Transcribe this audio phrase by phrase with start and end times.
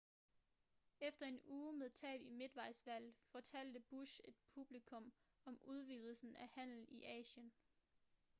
[0.99, 5.13] efter en uge med tab i midtvejsvalget fortalte bush et publikum
[5.45, 7.51] om udvidelsen af handel i asien